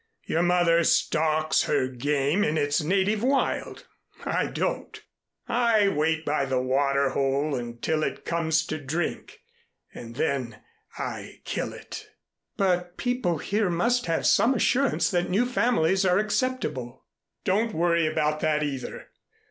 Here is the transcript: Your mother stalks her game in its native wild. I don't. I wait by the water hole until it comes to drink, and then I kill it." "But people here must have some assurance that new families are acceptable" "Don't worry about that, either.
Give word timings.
Your 0.25 0.41
mother 0.41 0.83
stalks 0.83 1.65
her 1.65 1.87
game 1.87 2.43
in 2.43 2.57
its 2.57 2.81
native 2.81 3.21
wild. 3.21 3.85
I 4.25 4.47
don't. 4.47 4.99
I 5.47 5.89
wait 5.89 6.25
by 6.25 6.45
the 6.45 6.59
water 6.59 7.09
hole 7.09 7.53
until 7.53 8.01
it 8.01 8.25
comes 8.25 8.65
to 8.65 8.79
drink, 8.79 9.41
and 9.93 10.15
then 10.15 10.59
I 10.97 11.41
kill 11.45 11.71
it." 11.71 12.07
"But 12.57 12.97
people 12.97 13.37
here 13.37 13.69
must 13.69 14.07
have 14.07 14.25
some 14.25 14.55
assurance 14.55 15.11
that 15.11 15.29
new 15.29 15.45
families 15.45 16.03
are 16.03 16.17
acceptable" 16.17 17.03
"Don't 17.45 17.75
worry 17.75 18.07
about 18.07 18.39
that, 18.39 18.63
either. 18.63 19.09